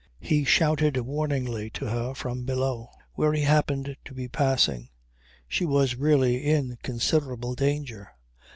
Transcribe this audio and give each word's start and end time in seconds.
He 0.19 0.45
shouted 0.45 0.97
warningly 0.97 1.69
to 1.77 1.85
her 1.85 2.15
from 2.15 2.43
below 2.43 2.89
where 3.13 3.33
he 3.33 3.43
happened 3.43 3.95
to 4.05 4.15
be 4.15 4.27
passing. 4.27 4.89
She 5.47 5.63
was 5.63 5.93
really 5.95 6.37
in 6.43 6.79
considerable 6.81 7.53
danger. 7.53 8.09